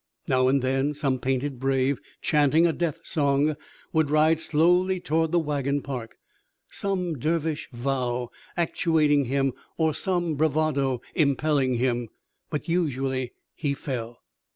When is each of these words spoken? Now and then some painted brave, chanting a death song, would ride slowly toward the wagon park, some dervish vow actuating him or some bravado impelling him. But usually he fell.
Now 0.27 0.47
and 0.47 0.63
then 0.63 0.95
some 0.95 1.19
painted 1.19 1.59
brave, 1.59 1.99
chanting 2.23 2.65
a 2.65 2.73
death 2.73 3.01
song, 3.05 3.55
would 3.93 4.09
ride 4.09 4.39
slowly 4.39 4.99
toward 4.99 5.31
the 5.31 5.37
wagon 5.37 5.83
park, 5.83 6.15
some 6.71 7.19
dervish 7.19 7.69
vow 7.71 8.29
actuating 8.57 9.25
him 9.25 9.53
or 9.77 9.93
some 9.93 10.33
bravado 10.33 11.01
impelling 11.13 11.75
him. 11.75 12.07
But 12.49 12.67
usually 12.67 13.33
he 13.53 13.75
fell. 13.75 14.23